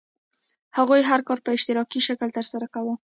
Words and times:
هغوی 0.77 1.01
هر 1.09 1.19
کار 1.27 1.39
په 1.45 1.49
اشتراکي 1.57 1.99
شکل 2.07 2.29
ترسره 2.37 2.67
کاوه. 2.73 2.93